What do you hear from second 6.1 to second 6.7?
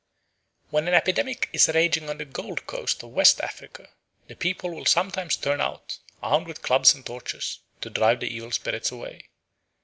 armed with